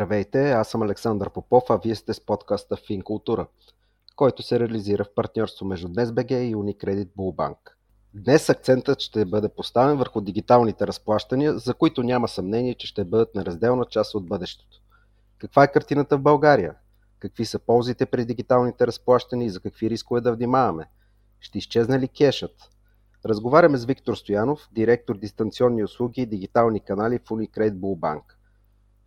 [0.00, 3.46] Здравейте, аз съм Александър Попов, а вие сте с подкаста Финкултура,
[4.16, 7.56] който се реализира в партньорство между DnesBG и Unicredit Bullbank.
[8.14, 13.34] Днес акцентът ще бъде поставен върху дигиталните разплащания, за които няма съмнение, че ще бъдат
[13.34, 14.80] неразделна част от бъдещето.
[15.38, 16.74] Каква е картината в България?
[17.18, 20.84] Какви са ползите при дигиталните разплащания и за какви рискове да внимаваме?
[21.40, 22.70] Ще изчезне ли кешът?
[23.26, 28.22] Разговаряме с Виктор Стоянов, директор дистанционни услуги и дигитални канали в Unicredit Bullbank.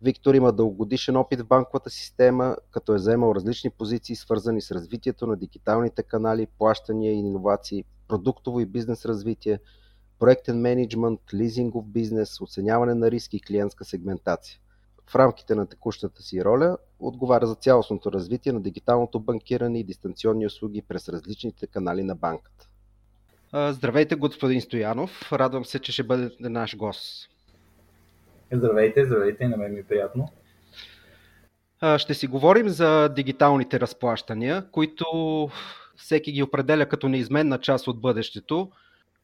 [0.04, 5.26] Виктор има дългогодишен опит в банковата система, като е заемал различни позиции, свързани с развитието
[5.26, 9.58] на дигиталните канали, плащания и иновации, продуктово и бизнес развитие,
[10.18, 14.58] проектен менеджмент, лизингов бизнес, оценяване на риски и клиентска сегментация.
[15.06, 20.46] В рамките на текущата си роля отговаря за цялостното развитие на дигиталното банкиране и дистанционни
[20.46, 22.68] услуги през различните канали на банката.
[23.54, 25.32] Здравейте, господин Стоянов.
[25.32, 27.33] Радвам се, че ще бъдете наш гост.
[28.52, 30.28] Здравейте, здравейте, на мен ми е приятно.
[31.96, 35.04] Ще си говорим за дигиталните разплащания, които
[35.96, 38.70] всеки ги определя като неизменна част от бъдещето.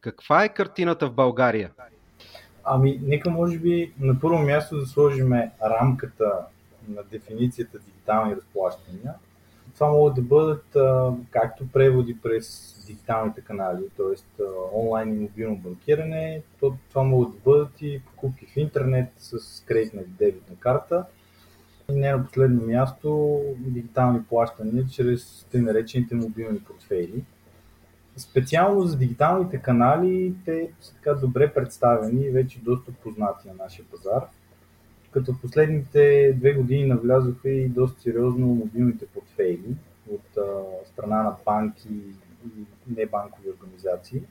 [0.00, 1.70] Каква е картината в България?
[2.64, 5.32] Ами, нека може би на първо място да сложим
[5.62, 6.46] рамката
[6.88, 9.14] на дефиницията дигитални разплащания.
[9.80, 10.64] Това могат да бъдат
[11.30, 14.42] както преводи през дигиталните канали, т.е.
[14.74, 16.42] онлайн и мобилно банкиране.
[16.60, 21.04] То, това могат да бъдат и покупки в интернет с кредитна и дебитна карта.
[21.90, 27.24] И не на последно място дигитални плащания чрез те наречените мобилни портфейли.
[28.16, 33.84] Специално за дигиталните канали, те са така добре представени и вече доста познати на нашия
[33.90, 34.22] пазар.
[35.10, 39.76] Като последните две години навлязоха и доста сериозно мобилните портфейли
[40.10, 40.42] от а,
[40.84, 41.88] страна на банки
[42.44, 44.22] и небанкови организации.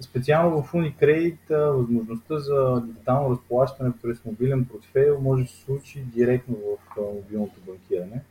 [0.00, 6.56] Специално в Unicredit възможността за дигитално разплащане през мобилен портфейл може да се случи директно
[6.56, 8.22] в мобилното банкиране.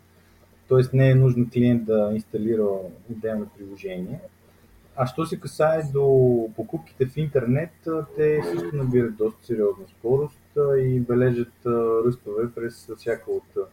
[0.67, 2.67] Тоест не е нужно клиент да инсталира
[3.11, 4.19] отделно приложение.
[4.99, 7.69] А що се касае до покупките в интернет,
[8.15, 11.53] те също набират доста сериозна скорост и бележат
[12.05, 13.71] ръстове през всяка от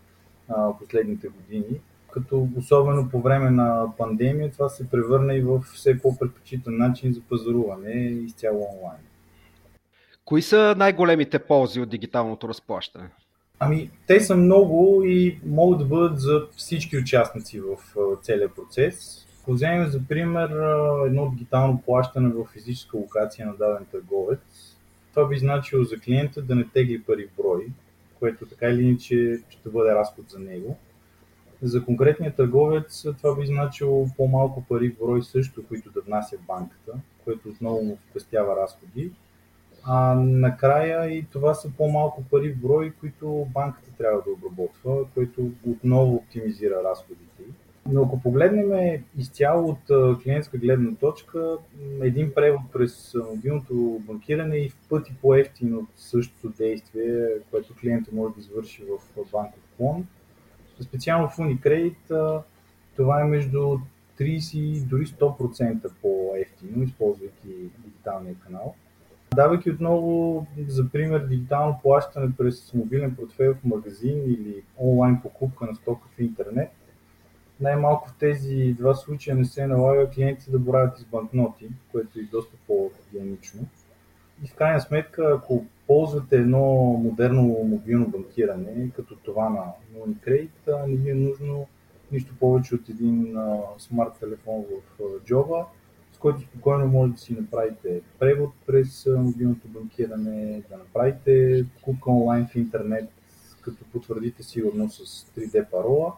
[0.79, 1.81] последните години
[2.15, 7.21] като особено по време на пандемия това се превърна и в все по-предпочитан начин за
[7.21, 9.01] пазаруване изцяло онлайн.
[10.25, 13.09] Кои са най-големите ползи от дигиталното разплащане?
[13.59, 17.77] Ами, те са много и могат да бъдат за всички участници в
[18.23, 19.27] целия процес.
[19.45, 20.51] Ако вземем за пример
[21.07, 24.41] едно дигитално плащане в физическа локация на даден търговец,
[25.15, 27.67] това би значило за клиента да не тегли пари в брой,
[28.19, 30.77] което така или иначе ще бъде разход за него.
[31.63, 36.93] За конкретния търговец това би значило по-малко пари в брой също, които да внася банката,
[37.25, 39.13] което отново му спестява разходи.
[39.83, 45.51] А накрая и това са по-малко пари в брой, които банката трябва да обработва, което
[45.67, 47.43] отново оптимизира разходите.
[47.89, 51.57] Но ако погледнем изцяло от клиентска гледна точка,
[52.03, 58.35] един превод през мобилното банкиране и в пъти по-ефтино от същото действие, което клиента може
[58.35, 60.07] да извърши в банков клон,
[60.81, 62.43] Специално в Unicredit
[62.97, 63.79] това е между
[64.21, 68.75] 30 дори 100% по-ефтино, използвайки дигиталния канал.
[69.35, 75.75] Давайки отново за пример дигитално плащане през мобилен портфел в магазин или онлайн покупка на
[75.75, 76.71] стока в интернет,
[77.61, 82.23] най-малко в тези два случая не се налага клиентите да боравят с банкноти, което е
[82.23, 83.67] доста по-генично.
[84.45, 86.63] И в крайна сметка, ако ползвате едно
[87.05, 89.65] модерно мобилно банкиране, като това на
[89.99, 91.67] Unicredit, не ви е нужно
[92.13, 93.37] нищо повече от един
[93.79, 94.65] смарт телефон
[94.99, 95.67] в джоба,
[96.13, 102.47] с който спокойно може да си направите превод през мобилното банкиране, да направите покупка онлайн
[102.47, 103.09] в интернет,
[103.61, 106.13] като потвърдите сигурно с 3D парола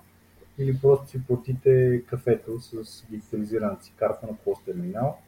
[0.59, 5.19] или просто си платите кафето с дигитализираната си карта на посттерминал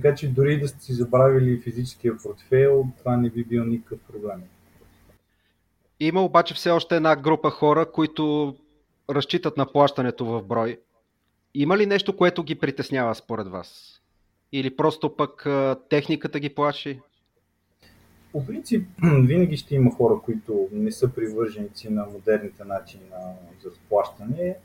[0.00, 4.42] така че дори да сте си забравили физическия портфейл, това не би бил никакъв проблем.
[6.00, 8.56] Има обаче все още една група хора, които
[9.10, 10.80] разчитат на плащането в брой.
[11.54, 14.00] Има ли нещо, което ги притеснява според вас?
[14.52, 15.46] Или просто пък
[15.88, 17.00] техниката ги плаши?
[18.32, 23.04] По принцип, винаги ще има хора, които не са привърженици на модерните начини
[23.62, 24.56] за разплащане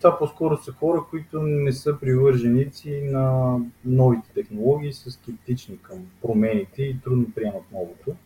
[0.00, 6.82] това по-скоро са хора, които не са привърженици на новите технологии, са скептични към промените
[6.82, 8.16] и трудно приемат новото.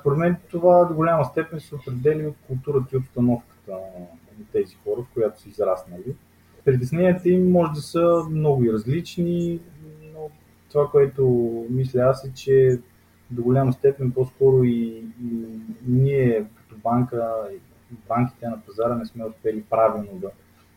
[0.00, 3.72] Според мен това до голяма степен се определя от културата и обстановката
[4.38, 6.14] на тези хора, в която са израснали.
[6.64, 9.60] Притесненията им може да са много и различни,
[10.14, 10.30] но
[10.70, 11.26] това, което
[11.70, 12.78] мисля аз е, че
[13.32, 15.46] до голяма степен по-скоро и, и
[15.86, 17.48] ние като банка,
[18.08, 20.30] банките на пазара не сме успели правилно да,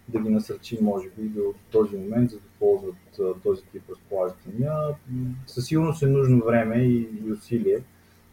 [0.08, 2.96] да ги насърчим, може би, до този момент, за да ползват
[3.44, 4.74] този тип разплащания.
[5.48, 7.78] Със сигурност е нужно време и, и усилие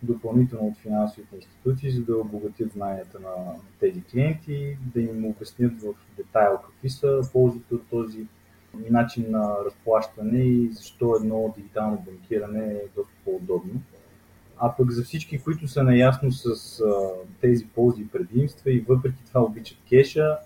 [0.03, 5.95] допълнително от финансовите институции, за да обогатят знанията на тези клиенти, да им обяснят в
[6.17, 8.27] детайл какви са ползите от този
[8.91, 13.81] начин на разплащане и защо едно дигитално банкиране е доста по-удобно.
[14.65, 16.93] А пък за всички, които са наясно с а,
[17.41, 20.39] тези ползи и предимства и въпреки това обичат кеша,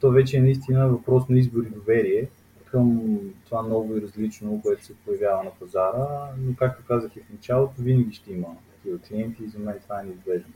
[0.00, 2.28] то вече е наистина въпрос на избор и доверие
[2.70, 6.28] към това ново и различно, което се появява на пазара.
[6.38, 10.00] Но както казах и в началото, винаги ще има такива клиенти и за мен това
[10.00, 10.52] е неизбежно.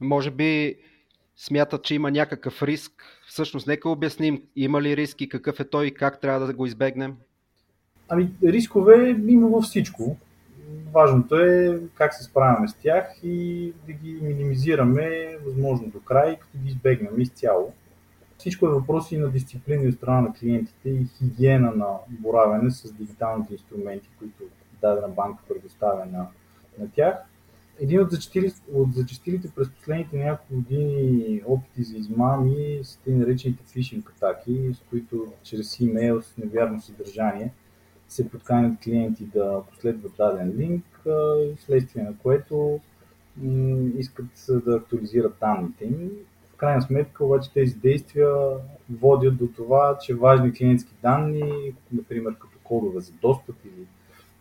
[0.00, 0.76] Може би
[1.36, 2.92] смятат, че има някакъв риск.
[3.26, 6.66] Всъщност, нека обясним, има ли риск и какъв е той и как трябва да го
[6.66, 7.16] избегнем?
[8.08, 10.16] Ами, рискове има във всичко.
[10.92, 16.58] Важното е как се справяме с тях и да ги минимизираме възможно до край, като
[16.58, 17.72] ги избегнем изцяло.
[18.38, 23.52] Всичко е въпроси на дисциплина от страна на клиентите и хигиена на боравене с дигиталните
[23.52, 24.44] инструменти, които
[24.80, 26.26] дадена банка предоставя на,
[26.78, 27.14] на тях.
[27.80, 33.64] Един от, зачастили, от зачастилите през последните няколко години опити за измами са те наречените
[33.72, 37.52] фишинг атаки, с които чрез имейл с невярно съдържание
[38.12, 40.84] се подканят клиенти да последват даден линк,
[41.58, 42.80] следствие на което
[43.98, 46.10] искат да актуализират данните им.
[46.54, 48.34] В крайна сметка обаче тези действия
[48.90, 53.86] водят до това, че важни клиентски данни, например като кодове за достъп или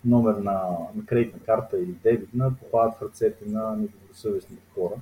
[0.06, 0.62] номер на,
[0.96, 4.94] на кредитна карта или дебитна, попадат в ръцете на недобросъвестните хора.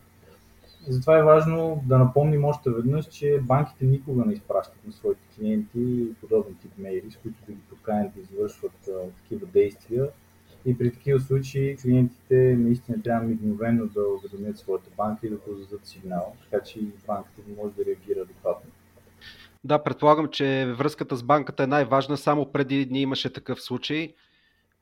[0.90, 6.08] Затова е важно да напомним още веднъж, че банките никога не изпращат на своите клиенти
[6.22, 10.10] подобен тип мейли, с които да ги поканят да извършват а, такива действия.
[10.66, 15.86] И при такива случаи клиентите наистина трябва мигновено да уведомят своята банка и да подадат
[15.86, 18.72] сигнал, така че и банката може да реагира адекватно.
[19.64, 22.18] Да, предполагам, че връзката с банката е най-важна.
[22.18, 24.14] Само преди дни имаше такъв случай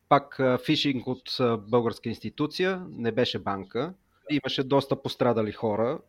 [0.10, 1.38] пак фишинг от
[1.68, 3.94] българска институция, не беше банка.
[4.30, 6.00] Имаше доста пострадали хора.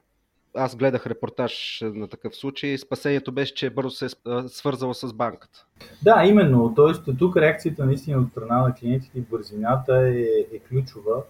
[0.54, 2.78] Аз гледах репортаж на такъв случай.
[2.78, 4.08] Спасението беше, че бързо се е
[4.48, 5.66] свързало с банката.
[6.02, 6.72] Да, именно.
[6.76, 10.20] Тоест, тук реакцията наистина от страна на клиентите и бързината е,
[10.56, 11.22] е ключова.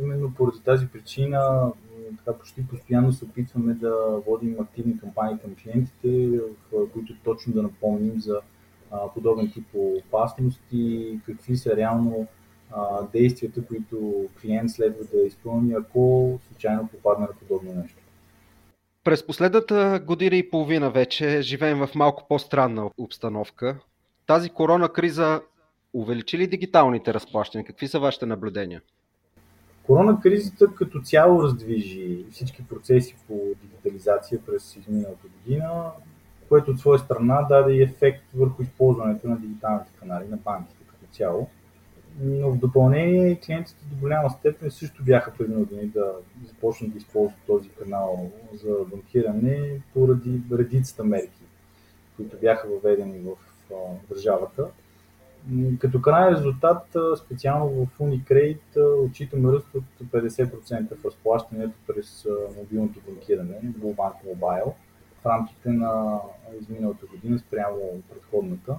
[0.00, 1.72] Именно поради тази причина
[2.24, 6.40] така почти постоянно се опитваме да водим активни кампании към клиентите,
[6.72, 8.40] в които точно да напомним за
[9.14, 12.26] подобен тип опасности, какви са реално
[13.12, 17.98] действията, които клиент следва да изпълни, ако случайно попадне на подобно нещо.
[19.04, 23.78] През последната година и половина вече живеем в малко по-странна обстановка.
[24.26, 25.42] Тази корона криза
[25.94, 27.66] увеличи ли дигиталните разплащания?
[27.66, 28.82] Какви са вашите наблюдения?
[29.82, 35.92] Корона кризата като цяло раздвижи всички процеси по дигитализация през изминалата година
[36.48, 41.12] което от своя страна даде и ефект върху използването на дигиталните канали на банките като
[41.12, 41.48] цяло.
[42.20, 46.12] Но в допълнение клиентите до голяма степен също бяха принудени да
[46.46, 51.42] започнат да използват този канал за банкиране поради редицата мерки,
[52.16, 53.36] които бяха въведени в
[54.10, 54.66] държавата.
[55.78, 63.60] Като крайен резултат, специално в Unicredit, отчитаме ръст от 50% в разплащането през мобилното банкиране,
[63.82, 64.72] Bank Mobile–
[65.24, 66.20] в рамките на
[66.60, 68.76] изминалата година спрямо предходната.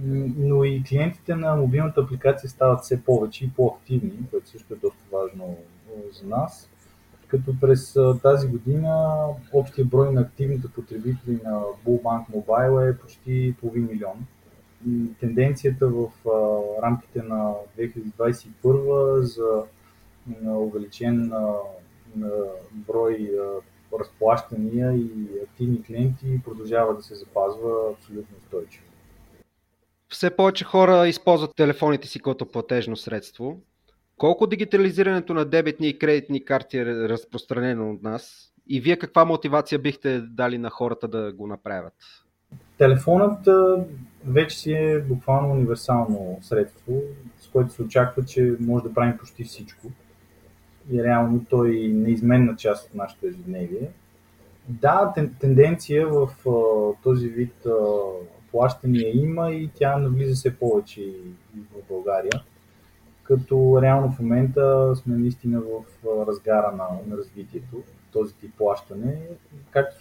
[0.00, 5.04] Но и клиентите на мобилната апликация стават все повече и по-активни, което също е доста
[5.12, 5.56] важно
[6.12, 6.70] за нас.
[7.28, 9.18] Като през тази година
[9.52, 14.26] общия брой на активните потребители на Bullbank Mobile е почти половин милион.
[15.20, 16.10] Тенденцията в
[16.82, 19.62] рамките на 2021 за
[20.46, 21.32] увеличен
[22.72, 23.30] брой
[24.00, 25.10] разплащания и
[25.42, 28.87] активни клиенти продължава да се запазва абсолютно устойчиво.
[30.08, 33.60] Все повече хора използват телефоните си като платежно средство.
[34.16, 38.52] Колко дигитализирането на дебетни и кредитни карти е разпространено от нас?
[38.66, 41.94] И вие каква мотивация бихте дали на хората да го направят?
[42.78, 43.48] Телефонът
[44.24, 47.00] вече си е буквално универсално средство,
[47.40, 49.86] с което се очаква, че може да правим почти всичко
[50.90, 53.90] и реално той е неизменна част от нашето ежедневие.
[54.68, 56.28] Да, тенденция в
[57.02, 57.66] този вид
[58.52, 62.42] плащания има и тя навлиза все повече и в България.
[63.22, 65.84] Като реално в момента сме наистина в
[66.26, 69.18] разгара на, на развитието, този тип плащане.
[69.70, 69.96] Както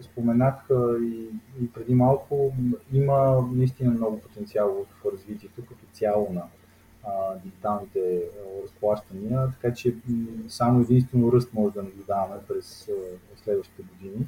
[0.00, 0.54] споменах
[1.02, 1.28] и,
[1.62, 2.52] и преди малко,
[2.92, 6.42] има наистина много потенциал в развитието като цяло на
[7.04, 8.22] а, дигиталните
[8.64, 9.94] разплащания, така че
[10.48, 12.90] само единствено ръст може да наблюдаваме през
[13.36, 14.26] следващите години.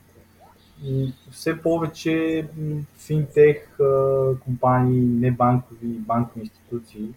[0.85, 2.49] И все повече
[2.97, 3.77] финтех
[4.45, 7.09] компании, небанкови банкови институции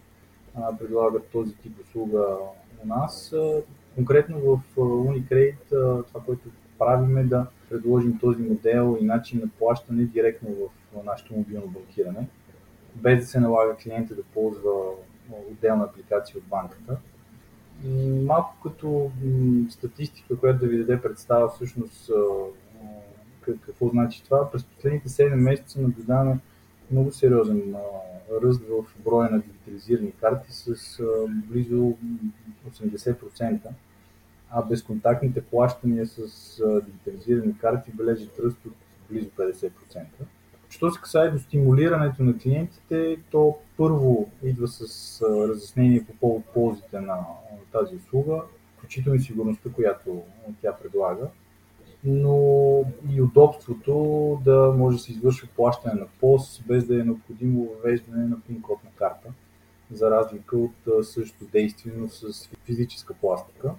[0.79, 2.37] предлагат този тип услуга
[2.83, 3.33] у нас.
[3.95, 5.57] Конкретно в Unicredit
[6.07, 6.49] това, което
[6.79, 10.49] правим е да предложим този модел и начин на плащане директно
[10.93, 12.27] в нашето мобилно банкиране,
[12.95, 14.71] без да се налага клиента да ползва
[15.51, 16.97] отделна апликация от банката.
[18.25, 19.11] Малко като
[19.69, 22.11] статистика, която да ви даде представа всъщност
[23.41, 26.39] какво значи това, през последните 7 месеца наблюдаваме
[26.91, 27.75] много сериозен
[28.43, 30.99] ръст в броя на дигитализирани карти с
[31.49, 31.97] близо
[32.69, 33.59] 80%,
[34.49, 36.25] а безконтактните плащания с
[36.85, 38.73] дигитализирани карти бележат ръст от
[39.09, 40.05] близо 50%.
[40.69, 46.99] Що се касае до стимулирането на клиентите, то първо идва с разяснение по повод ползите
[46.99, 47.17] на
[47.71, 48.41] тази услуга,
[48.77, 50.21] включително и сигурността, която
[50.61, 51.27] тя предлага
[52.03, 57.69] но и удобството да може да се извършва плащане на ПОС, без да е необходимо
[57.75, 59.29] въвеждане на пин-код на карта,
[59.91, 63.71] за разлика от същото действие, но с физическа пластика.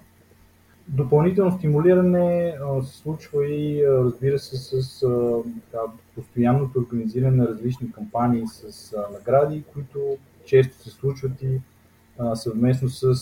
[0.87, 5.07] Допълнително стимулиране се случва и разбира се с
[5.71, 5.79] да,
[6.15, 11.61] постоянното организиране на различни кампании с награди, които често се случват и
[12.33, 13.15] съвместно с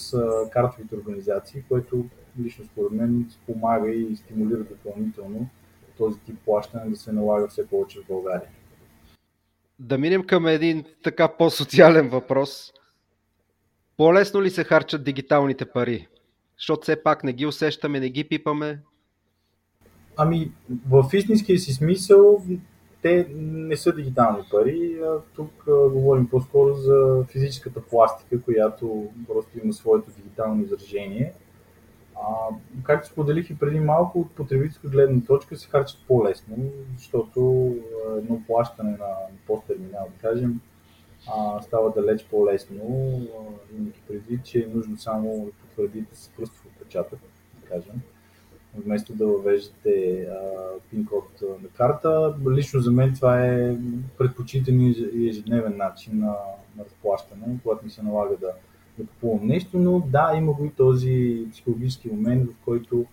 [0.52, 2.06] картовите организации, което
[2.40, 5.50] лично според мен помага и стимулира допълнително
[6.02, 8.50] този тип плащане да се налага все повече в България.
[9.80, 12.74] Да минем към един така по-социален въпрос.
[13.98, 16.08] По-лесно ли се харчат дигиталните пари?
[16.58, 18.80] Защото все пак не ги усещаме, не ги пипаме.
[20.18, 20.52] Ами,
[20.90, 22.44] в истинския си смисъл,
[23.02, 25.00] те не са дигитални пари.
[25.36, 31.34] Тук а, говорим по-скоро за физическата пластика, която просто има своето дигитално изражение.
[32.84, 36.58] Както споделих и преди малко, от потребителска гледна точка се харчат по-лесно,
[36.98, 37.72] защото
[38.18, 39.16] едно плащане на
[39.48, 40.62] посттерминал, да кажем,
[41.28, 43.22] а, става далеч по-лесно,
[43.78, 47.20] имайки предвид, че е нужно само да потвърдите с пръстов отпечатък,
[47.62, 48.02] да кажем,
[48.76, 50.28] вместо да въвеждате
[50.90, 52.36] пин-код на карта.
[52.50, 53.76] Лично за мен това е
[54.18, 56.36] предпочитан и ежедневен начин на,
[56.78, 58.54] на разплащане, когато ми се налага да
[58.98, 63.06] да купувам нещо, но да, има го и този психологически момент, в който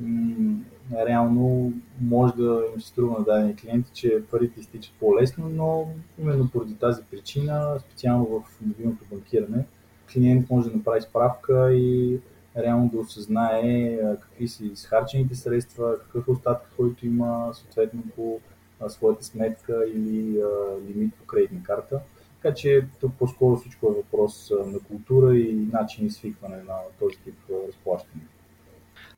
[0.00, 0.60] м-
[1.06, 6.50] реално може да им се струва на дадени клиенти, че парите изтичат по-лесно, но именно
[6.50, 9.64] поради тази причина, специално в мобилното банкиране,
[10.12, 12.18] клиент може да направи справка и
[12.56, 18.40] реално да осъзнае какви са изхарчените средства, какъв е остатък, който има съответно по
[18.88, 20.42] своята сметка или
[20.88, 22.00] лимит по кредитна карта.
[22.42, 27.16] Така че тук по-скоро всичко е въпрос на култура и начин и свикване на този
[27.16, 27.34] тип
[27.68, 28.22] разплащане.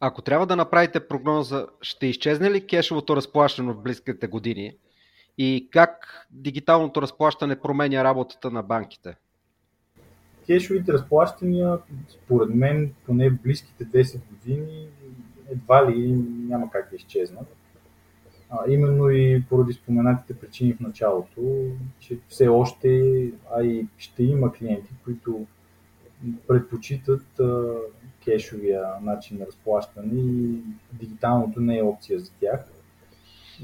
[0.01, 4.77] Ако трябва да направите прогноза, ще изчезне ли кешовото разплащане в близките години
[5.39, 9.17] и как дигиталното разплащане променя работата на банките?
[10.47, 14.89] Кешовите разплащания, според мен, поне в близките 10 години,
[15.51, 16.13] едва ли
[16.49, 17.47] няма как да изчезнат
[18.53, 21.41] а, именно и поради споменатите причини в началото,
[21.99, 23.13] че все още,
[23.57, 25.47] а и ще има клиенти, които
[26.49, 27.75] предпочитат а,
[28.25, 30.61] кешовия начин на разплащане и
[30.93, 32.65] дигиталното не е опция за тях.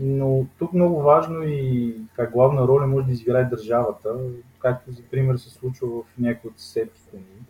[0.00, 4.16] Но тук много важно и как главна роля може да изиграе държавата,
[4.58, 7.44] както за пример се случва в някои от съседките ни,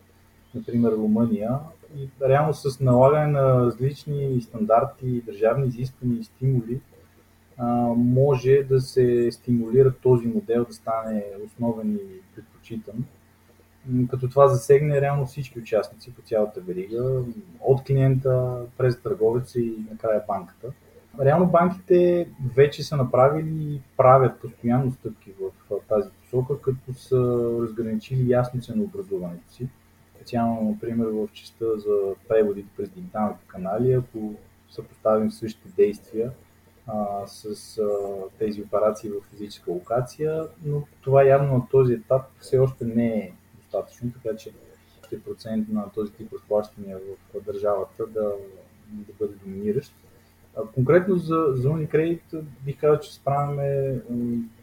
[0.55, 1.59] например Румъния,
[1.97, 6.79] и реално с налагане на различни стандарти, държавни изисквания и стимули,
[7.95, 13.05] може да се стимулира този модел да стане основен и предпочитан,
[14.09, 17.23] като това засегне реално всички участници по цялата верига,
[17.59, 20.71] от клиента през търговеца и накрая банката.
[21.21, 28.31] Реално банките вече са направили и правят постоянно стъпки в тази посока, като са разграничили
[28.31, 29.67] ясно ценообразуването си.
[30.15, 34.33] Специално, например, в частта за преводите през дигиталните канали, ако
[34.69, 36.31] съпоставим същите действия,
[37.27, 37.87] с а,
[38.39, 43.33] тези операции в физическа локация, но това явно на този етап все още не е
[43.61, 44.51] достатъчно, така че
[45.05, 46.97] ще процент на този тип разплащания
[47.33, 48.33] в държавата да,
[48.89, 49.93] да бъде доминиращ.
[50.57, 53.99] А, конкретно за, за Unicredit бих казал, че справяме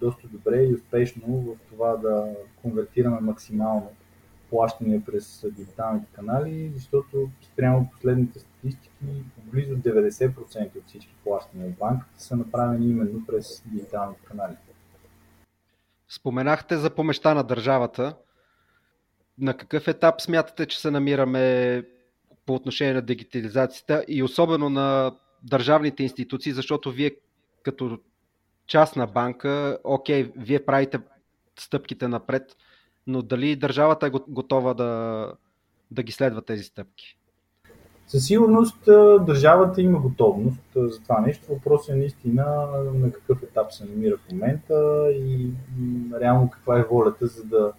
[0.00, 3.90] доста добре и успешно в това да конвертираме максимално
[4.56, 12.20] плащания през дигиталните канали, защото спрямо последните статистики близо 90% от всички плащания в банката
[12.20, 14.56] са направени именно през дигиталните канали.
[16.08, 18.16] Споменахте за помеща на държавата.
[19.38, 21.84] на какъв етап смятате, че се намираме
[22.46, 27.10] по отношение на дигитализацията и особено на държавните институции, защото вие
[27.62, 27.98] като
[28.66, 30.98] частна банка, окей, вие правите
[31.58, 32.56] стъпките напред,
[33.06, 35.32] но дали държавата е готова да,
[35.90, 37.18] да ги следва тези стъпки?
[38.06, 38.84] Със сигурност
[39.26, 41.46] държавата има готовност за това нещо.
[41.48, 42.44] Въпросът е наистина
[42.94, 45.50] на какъв етап се намира в момента и
[46.20, 47.72] реално каква е волята, за да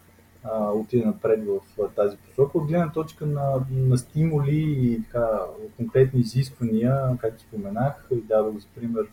[0.74, 2.58] отиде напред в тази посока.
[2.58, 5.40] От гледна точка на, на стимули и така,
[5.78, 9.06] конкретни изисквания, както споменах и дадох за пример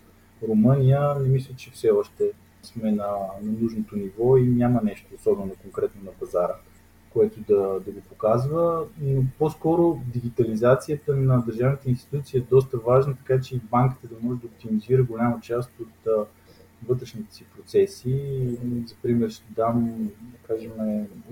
[0.49, 2.33] Румъния, не мисля, че все още
[2.65, 3.07] сме на,
[3.43, 6.55] на нужното ниво и няма нещо особено конкретно на пазара
[7.15, 13.41] което да, да го показва, но по-скоро дигитализацията на държавните институции е доста важна, така
[13.41, 16.25] че и банката да може да оптимизира голяма част от а,
[16.87, 18.47] вътрешните си процеси.
[18.87, 20.73] За пример ще дам, да кажем,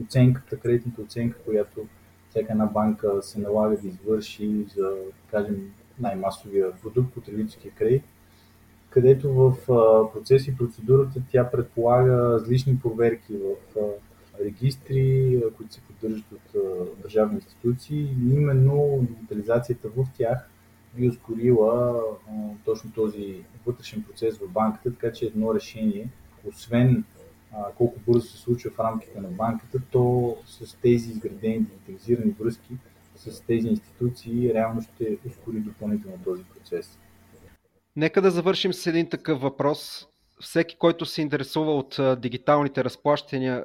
[0.03, 1.87] оценката, кредитната оценка, която
[2.31, 4.91] всяка една банка се налага да извърши за,
[5.31, 8.03] кажем, най-масовия продукт, потребителския кредит,
[8.93, 9.57] където в
[10.13, 13.77] процеси и процедурата тя предполага различни проверки в
[14.45, 16.63] регистри, които се поддържат от
[17.03, 20.49] държавни институции и именно дигитализацията в тях
[20.97, 22.03] би ускорила
[22.65, 26.09] точно този вътрешен процес в банката, така че едно решение,
[26.49, 27.05] освен
[27.77, 32.77] колко бързо се случва в рамките на банката, то с тези изградени дигитализирани връзки
[33.17, 36.99] с тези институции реално ще ускори допълнително този процес.
[37.97, 40.09] Нека да завършим с един такъв въпрос.
[40.41, 43.65] Всеки, който се интересува от дигиталните разплащания,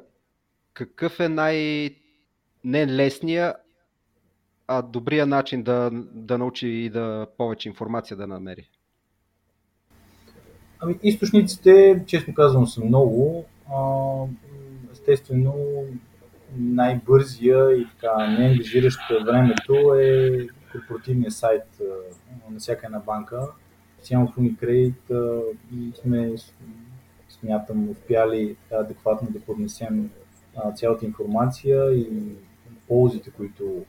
[0.74, 1.94] какъв е най-
[2.64, 2.86] не
[4.68, 8.70] а добрия начин да, да научи и да повече информация да намери?
[10.80, 13.44] Ами, източниците, честно казвам, са много.
[14.92, 15.54] Естествено,
[16.56, 21.64] най-бързия и така не ангажиращ времето е корпоративния сайт
[22.50, 23.48] на всяка една банка.
[23.98, 24.94] Специално в Unicredit
[25.94, 26.34] сме,
[27.28, 30.10] смятам, успяли адекватно да поднесем
[30.74, 32.36] цялата информация и
[32.88, 33.84] ползите, които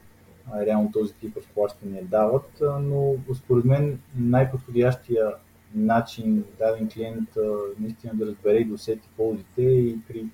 [0.61, 5.33] реално този тип разплащания дават, но според мен най-подходящия
[5.75, 7.29] начин даден клиент
[7.79, 10.25] наистина да разбере и да усети ползите и при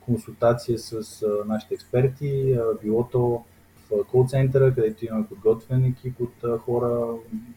[0.00, 3.44] консултация с нашите експерти, било то
[3.90, 7.14] в кол центъра, където имаме подготвен екип от хора,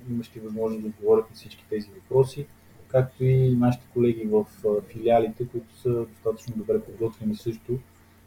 [0.09, 2.45] имащи възможност да отговорят на всички тези въпроси,
[2.87, 4.45] както и нашите колеги в
[4.87, 7.79] филиалите, които са достатъчно добре подготвени също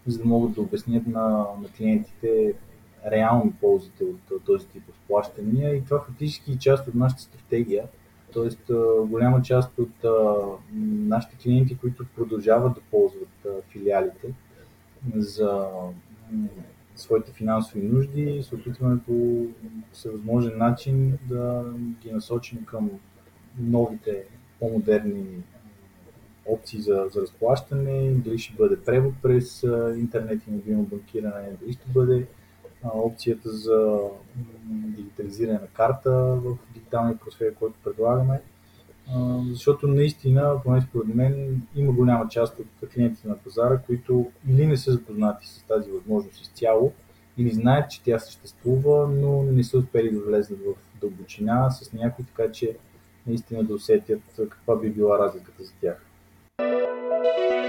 [0.07, 1.29] за да могат да обяснят на,
[1.63, 2.55] на клиентите
[3.11, 7.85] реални ползите от този тип разплащания и това фактически е част от нашата стратегия.
[8.33, 8.71] Тоест,
[9.07, 10.05] голяма част от
[10.73, 14.35] нашите клиенти, които продължават да ползват филиалите
[15.15, 15.69] за
[17.03, 19.47] своите финансови нужди, се опитваме по
[19.93, 21.65] всевъзможен начин да
[22.03, 22.91] ги насочим към
[23.59, 24.25] новите,
[24.61, 25.43] по-модерни
[26.47, 29.63] опции за, за разплащане, дали ще бъде превод през
[29.97, 32.27] интернет и мобилно банкиране, дали ще бъде
[32.85, 33.99] опцията за
[34.67, 36.11] дигитализиране на карта
[36.45, 38.41] в дигиталния просфер, който предлагаме.
[39.51, 44.77] Защото наистина, поне според мен, има голяма част от клиентите на пазара, които или не
[44.77, 46.93] са запознати с тази възможност изцяло,
[47.39, 52.25] или знаят, че тя съществува, но не са успели да влезат в дълбочина с някой,
[52.25, 52.77] така че
[53.27, 56.07] наистина да усетят каква би била разликата за тях.
[57.23, 57.62] Thank you.